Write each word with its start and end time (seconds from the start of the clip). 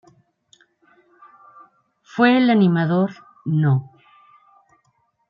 Fue 2.01 2.35
el 2.35 2.49
animador 2.49 3.11
No. 3.45 3.91